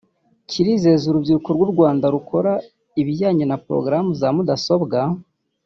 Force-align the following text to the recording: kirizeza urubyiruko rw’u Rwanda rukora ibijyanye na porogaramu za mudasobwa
kirizeza 0.49 1.03
urubyiruko 1.07 1.49
rw’u 1.55 1.69
Rwanda 1.73 2.05
rukora 2.15 2.51
ibijyanye 3.01 3.43
na 3.47 3.57
porogaramu 3.63 4.11
za 4.19 4.27
mudasobwa 4.35 4.99